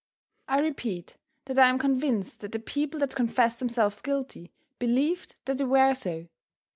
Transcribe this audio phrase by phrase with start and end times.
[0.47, 5.59] I repeat that I am convinced that the people that confessed themselves guilty believed that
[5.59, 6.25] they were so.